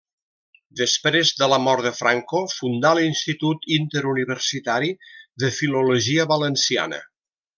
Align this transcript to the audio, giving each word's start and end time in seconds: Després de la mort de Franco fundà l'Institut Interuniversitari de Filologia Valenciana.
Després 0.79 1.31
de 1.41 1.49
la 1.51 1.59
mort 1.65 1.83
de 1.87 1.91
Franco 1.97 2.39
fundà 2.53 2.93
l'Institut 3.01 3.69
Interuniversitari 3.77 4.91
de 5.45 5.53
Filologia 5.61 6.27
Valenciana. 6.35 7.03